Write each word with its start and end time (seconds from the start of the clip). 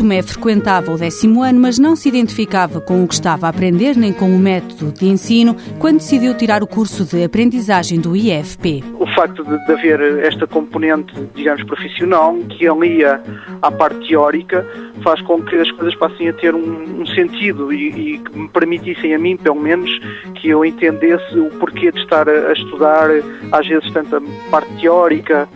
Tomé 0.00 0.22
frequentava 0.22 0.90
o 0.90 0.96
décimo 0.96 1.42
ano, 1.42 1.60
mas 1.60 1.78
não 1.78 1.94
se 1.94 2.08
identificava 2.08 2.80
com 2.80 3.04
o 3.04 3.06
que 3.06 3.12
estava 3.12 3.46
a 3.46 3.50
aprender 3.50 3.94
nem 3.98 4.14
com 4.14 4.34
o 4.34 4.38
método 4.38 4.90
de 4.92 5.04
ensino 5.06 5.54
quando 5.78 5.98
decidiu 5.98 6.34
tirar 6.34 6.62
o 6.62 6.66
curso 6.66 7.04
de 7.04 7.22
aprendizagem 7.22 8.00
do 8.00 8.16
IFP. 8.16 8.82
O 8.98 9.06
facto 9.08 9.44
de, 9.44 9.62
de 9.66 9.72
haver 9.74 10.00
esta 10.24 10.46
componente, 10.46 11.12
digamos, 11.34 11.62
profissional, 11.64 12.34
que 12.48 12.66
alia 12.66 13.22
à 13.60 13.70
parte 13.70 14.08
teórica, 14.08 14.66
faz 15.04 15.20
com 15.20 15.42
que 15.42 15.54
as 15.56 15.70
coisas 15.72 15.94
passem 15.96 16.30
a 16.30 16.32
ter 16.32 16.54
um, 16.54 17.02
um 17.02 17.04
sentido 17.04 17.70
e, 17.70 18.14
e, 18.14 18.18
que 18.20 18.38
me 18.38 18.48
permitissem 18.48 19.14
a 19.14 19.18
mim, 19.18 19.36
pelo 19.36 19.60
menos, 19.60 19.90
que 20.36 20.48
eu 20.48 20.64
entendesse 20.64 21.38
o 21.38 21.50
porquê 21.58 21.92
de 21.92 22.00
estar 22.00 22.26
a, 22.26 22.48
a 22.48 22.52
estudar, 22.54 23.10
às 23.52 23.66
vezes, 23.66 23.92
tanto 23.92 24.16
a 24.16 24.22
parte 24.50 24.72
teórica 24.80 25.46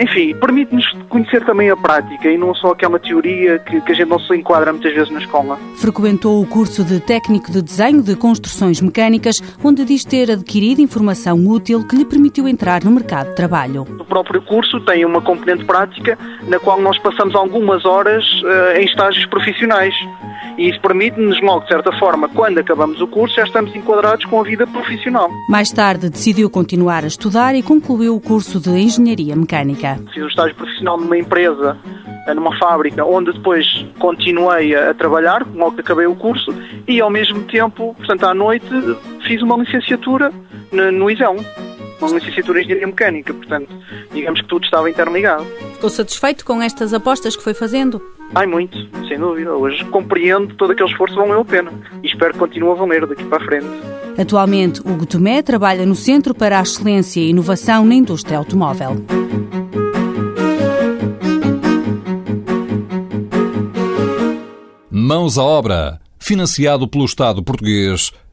enfim, 0.00 0.34
permite-nos 0.34 0.90
conhecer 1.08 1.44
também 1.44 1.70
a 1.70 1.76
prática 1.76 2.28
e 2.28 2.38
não 2.38 2.54
só 2.54 2.72
aquela 2.72 2.98
teoria 2.98 3.58
que, 3.58 3.80
que, 3.80 3.92
a 3.92 3.94
gente 3.94 4.08
não 4.08 4.18
se 4.18 4.34
enquadra 4.34 4.72
muitas 4.72 4.92
vezes 4.92 5.10
na 5.10 5.20
escola. 5.20 5.58
Frequentou 5.76 6.42
o 6.42 6.46
curso 6.46 6.84
de 6.84 7.00
técnico 7.00 7.50
de 7.50 7.62
desenho 7.62 8.02
de 8.02 8.16
construções 8.16 8.80
mecânicas, 8.80 9.40
onde 9.62 9.84
diz 9.84 10.04
ter 10.04 10.30
adquirido 10.30 10.80
informação 10.80 11.36
útil 11.46 11.86
que 11.86 11.96
lhe 11.96 12.04
permitiu 12.04 12.48
entrar 12.48 12.82
no 12.84 12.90
mercado 12.90 13.30
de 13.30 13.36
trabalho. 13.36 13.82
O 13.82 14.04
próprio 14.04 14.40
curso 14.42 14.80
tem 14.80 15.04
uma 15.04 15.20
componente 15.20 15.64
prática 15.64 16.18
na 16.48 16.58
qual 16.58 16.80
nós 16.80 16.98
passamos 16.98 17.34
algumas 17.34 17.84
horas 17.84 18.24
uh, 18.42 18.78
em 18.78 18.84
estágios 18.84 19.26
profissionais. 19.26 19.94
E 20.62 20.68
isso 20.68 20.80
permite-nos, 20.80 21.42
logo, 21.42 21.62
de 21.62 21.68
certa 21.70 21.90
forma, 21.98 22.28
quando 22.28 22.58
acabamos 22.58 23.00
o 23.00 23.08
curso, 23.08 23.34
já 23.34 23.42
estamos 23.42 23.74
enquadrados 23.74 24.24
com 24.26 24.38
a 24.38 24.44
vida 24.44 24.64
profissional. 24.64 25.28
Mais 25.48 25.72
tarde 25.72 26.08
decidiu 26.08 26.48
continuar 26.48 27.02
a 27.02 27.08
estudar 27.08 27.56
e 27.56 27.64
concluiu 27.64 28.14
o 28.14 28.20
curso 28.20 28.60
de 28.60 28.70
Engenharia 28.70 29.34
Mecânica. 29.34 29.98
Fiz 30.14 30.22
o 30.22 30.28
estágio 30.28 30.54
profissional 30.54 30.98
numa 30.98 31.18
empresa, 31.18 31.76
numa 32.36 32.56
fábrica, 32.58 33.04
onde 33.04 33.32
depois 33.32 33.66
continuei 33.98 34.72
a 34.76 34.94
trabalhar, 34.94 35.44
logo 35.52 35.72
que 35.72 35.80
acabei 35.80 36.06
o 36.06 36.14
curso, 36.14 36.54
e 36.86 37.00
ao 37.00 37.10
mesmo 37.10 37.42
tempo, 37.42 37.96
portanto, 37.98 38.22
à 38.22 38.32
noite, 38.32 38.68
fiz 39.26 39.42
uma 39.42 39.56
licenciatura 39.56 40.30
no 40.70 41.10
ISEL 41.10 41.38
uma 42.06 42.18
licenciatura 42.18 42.60
em 42.60 42.64
Engenharia 42.64 42.86
Mecânica, 42.86 43.34
portanto, 43.34 43.68
digamos 44.12 44.40
que 44.40 44.48
tudo 44.48 44.64
estava 44.64 44.90
interligado. 44.90 45.44
Ficou 45.74 45.90
satisfeito 45.90 46.44
com 46.44 46.60
estas 46.62 46.92
apostas 46.94 47.36
que 47.36 47.42
foi 47.42 47.54
fazendo? 47.54 48.00
Ai, 48.34 48.46
muito, 48.46 48.78
sem 49.08 49.18
dúvida. 49.18 49.52
Hoje 49.52 49.84
compreendo 49.86 50.54
todo 50.54 50.72
aquele 50.72 50.88
esforço 50.88 51.14
valeu 51.14 51.40
a 51.40 51.44
pena 51.44 51.72
e 52.02 52.06
espero 52.06 52.32
que 52.32 52.38
continue 52.38 52.70
a 52.70 52.74
valer 52.74 53.06
daqui 53.06 53.24
para 53.24 53.42
a 53.42 53.46
frente. 53.46 53.66
Atualmente, 54.18 54.80
Hugo 54.80 55.06
Tomé 55.06 55.42
trabalha 55.42 55.84
no 55.84 55.94
Centro 55.94 56.34
para 56.34 56.58
a 56.58 56.62
Excelência 56.62 57.20
e 57.20 57.30
Inovação 57.30 57.84
na 57.84 57.94
Indústria 57.94 58.38
Automóvel. 58.38 58.96
Mãos 64.90 65.36
à 65.36 65.42
obra, 65.42 66.00
financiado 66.18 66.88
pelo 66.88 67.04
Estado 67.04 67.42
português 67.42 68.12